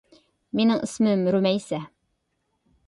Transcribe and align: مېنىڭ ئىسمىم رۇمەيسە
مېنىڭ 0.59 0.81
ئىسمىم 0.87 1.29
رۇمەيسە 1.37 1.83